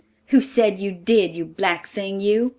[0.29, 2.49] "Who said you did, you black thing, you?"